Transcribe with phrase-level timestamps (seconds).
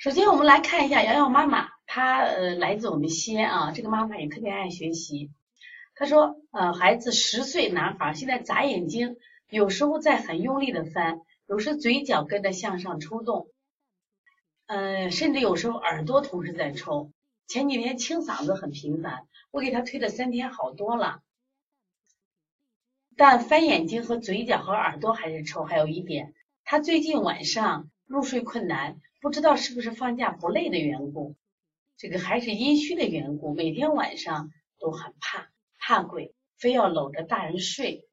[0.00, 5.30] 首先我们来看一下瑶瑶妈妈，她呃来自我们西安啊，这个妈妈也特别爱学习。
[5.94, 9.18] 她说，呃，孩子十岁男孩，现在眨眼睛，
[9.50, 13.48] 有时候在很用力的翻，有时嘴角跟着向上抽动，
[14.68, 17.12] 嗯，甚至有时候耳朵同时在抽。
[17.46, 21.20] 前几天清嗓子很频繁，我给他推了三天好多了，
[23.18, 25.64] 但翻眼睛和嘴角和耳朵还是抽。
[25.64, 26.32] 还有一点，
[26.64, 31.36] 他最近晚上入睡困难，不知道是不是放假不累的缘故，
[31.98, 35.50] 这个还是阴虚的缘故，每天晚上都很怕。
[35.78, 38.06] 怕鬼，非要搂着大人睡。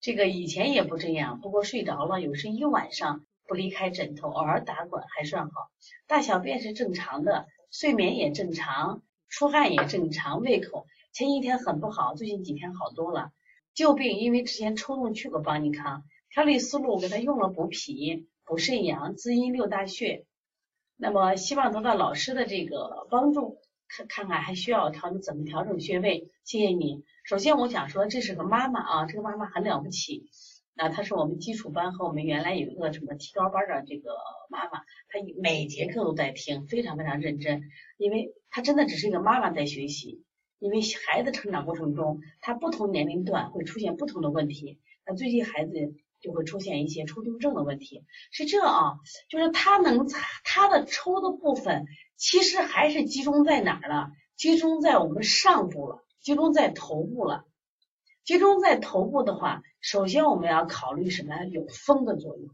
[0.00, 5.70] 这个以前也不这样，不过睡着了，有时一晚上不离开枕头，偶尔打滚还算好。
[6.08, 10.40] 大小便是正常的，睡眠也正常，出汗也正常。
[10.40, 13.30] 胃口前几天很不好，最近几天好多了。
[13.74, 20.24] 旧病因为之前抽动去过邦尼康，调理思路给他用了补脾、补肾阳、滋阴六大穴。
[21.00, 23.60] 那么希望得到老师的这个帮助。
[23.86, 26.30] 看看看还需要调整怎么调整穴位？
[26.44, 27.04] 谢谢你。
[27.24, 30.26] 首先我想说，这是个妈妈啊，这个妈妈很了不起。
[30.74, 34.10] 那她是我们基础班和我们原来有一个什么提高班的这个
[34.50, 37.62] 妈妈，她每节课都在听，非常非常认真。
[37.96, 40.22] 因为她真的只是一个妈妈在学习。
[40.58, 44.80] 因为孩子成长过程中，他不同年龄段会出现不同的问题。
[45.06, 48.04] 那最近孩子就会出现一些抽动症的问题。
[48.30, 50.08] 是这啊，就是他能
[50.44, 51.86] 他的抽的部分。
[52.16, 54.10] 其实还是集中在哪儿了？
[54.36, 57.44] 集中在我们上部了，集中在头部了。
[58.24, 61.44] 集中在头部的话，首先我们要考虑什么？
[61.44, 62.50] 有风的作用，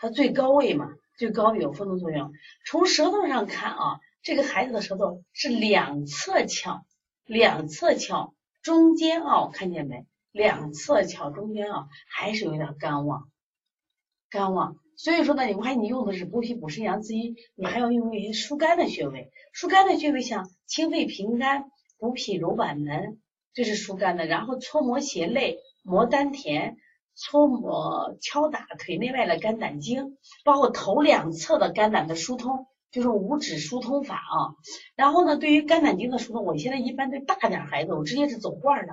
[0.00, 2.32] 它最高位嘛，最高位有风的作用。
[2.66, 6.84] 从舌头上看啊，这个孩子的舌头是两侧翘，
[7.24, 10.06] 两侧翘，中间啊，看见没？
[10.36, 13.30] 两侧翘，中间啊，还是有点肝旺，
[14.28, 14.76] 肝旺。
[14.94, 19.30] 所以说呢，你看你用的是补脾补肾阳滋阴，你还要用一些疏肝的穴位。
[19.52, 23.18] 疏肝的穴位像清肺平肝、补脾揉板门，
[23.54, 24.26] 这是疏肝的。
[24.26, 26.76] 然后搓摩胁肋、摩丹田、
[27.14, 34.52] 搓摩敲打腿内外的肝胆经，包括头两侧的肝胆的疏通，就是五指疏通法啊。
[34.96, 38.92] 然后呢，对于肝胆经的疏通，我现在一般对大点孩子，我直接是走罐的，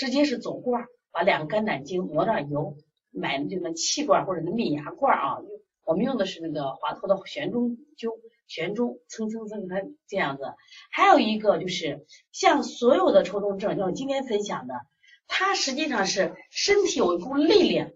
[0.00, 2.74] 直接是走罐，把两个肝胆经抹点油。
[3.10, 5.36] 买的这个气罐或者那密牙罐啊，
[5.84, 10.44] 我们用的是那个华佗的悬中灸，悬中蹭蹭蹭，它这样子。
[10.90, 14.74] 还有一个就是像所有的抽动症，像我今天分享的，
[15.26, 17.90] 它实际上是身体有一股力量，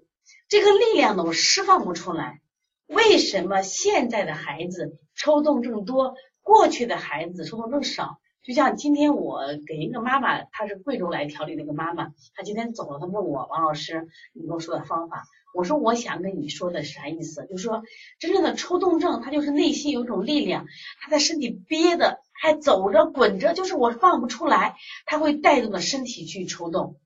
[0.49, 2.43] 这个力量呢我释放不出来。
[2.87, 8.19] 为什么现在的孩子抽动症多，过去的孩子抽动症少？
[8.45, 15.25] 就像今天我给一个妈妈，她是贵州来调理的一个妈妈，她今天走了，她问我王老师，你跟我说的方法，
[15.55, 17.47] 我说我想跟你说的啥意思？
[17.47, 17.83] 就是说
[18.19, 20.67] 真正的抽动症，他就是内心有一种力量，
[21.01, 27.01] 他在身体憋的，还走着滚着，就是我放不出来，他会带动的身体去抽动。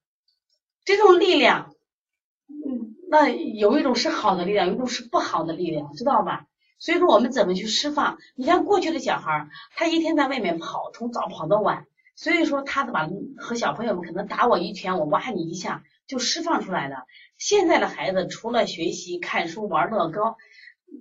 [0.85, 1.73] 这种力量，
[2.49, 6.47] 嗯，那有一种是好的力量，有一种是不好的力量，知道吧？
[6.79, 8.19] 所以说我们怎么去释放？
[8.37, 17.05] 你像过去的小孩儿，他一天在外面跑，从早跑到晚，所以说他的吧和小朋友们可能打我一拳，我挖你一下就释放出来了。
[17.37, 20.37] 现在的孩子除了学习、看书、玩乐高，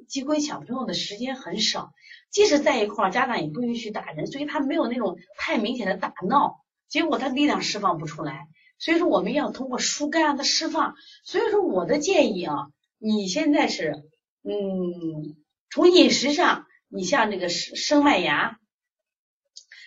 [0.07, 1.93] 结婚小朋友的时间很少，
[2.31, 8.47] 即使在一块儿，家长也不允许打人，所以他没有那种太明显的打闹，结果他力量释放不出来。
[8.79, 10.95] 所以说我们要通过疏肝让他释放。
[11.23, 12.67] 所以说我的建议啊，
[12.97, 14.03] 你现在是
[14.43, 15.35] 嗯。
[15.69, 18.57] 从饮食上，你像这个生生麦芽，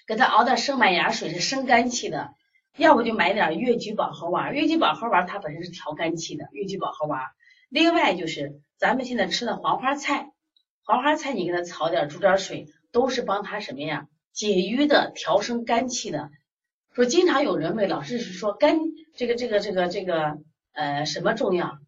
[0.06, 2.34] 给他熬点生麦芽水是生肝气的，
[2.76, 7.22] 要不就买点越橘保和丸，越橘保和丸它本身是调肝气的，越橘保和丸。
[7.70, 10.30] 另外就是咱们现在吃的黄花菜，
[10.84, 16.30] 黄花菜你给他炒点煮点水，都是帮他什么呀解郁的，调生肝气的。
[16.92, 18.78] 说经常有人问老师是说肝
[19.16, 20.38] 这个这个这个这个
[20.72, 21.78] 呃什么重要？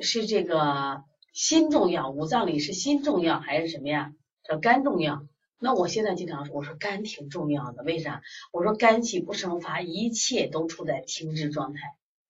[0.00, 1.04] 是这个。
[1.34, 4.12] 心重要，五脏里是心重要还是什么呀？
[4.44, 5.26] 叫肝重要。
[5.58, 8.22] 那我现在经常说，我说肝挺重要的，为啥？
[8.52, 11.80] 我说肝气不生发，一切都处在停滞状态，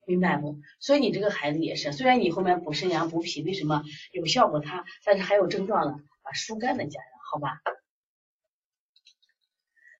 [0.07, 0.59] 明白不？
[0.81, 4.59] 所以你这个孩子也是，虽然你后面补肾阳补脾，为什么有效果？
[4.59, 7.61] 他但是还有症状呢，把疏肝的加上，好吧？